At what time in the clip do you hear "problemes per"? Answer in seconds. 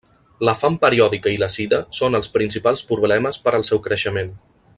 2.93-3.55